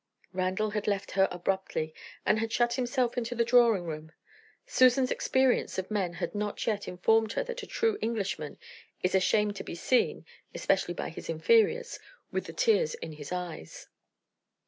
[0.33, 1.93] Randal had left her abruptly,
[2.25, 4.11] and had shut himself into the drawing room.
[4.65, 8.57] Susan's experience of men had not yet informed her that a true Englishman
[9.03, 10.25] is ashamed to be seen
[10.55, 11.99] (especially by his inferiors)
[12.31, 13.89] with the tears in his eyes.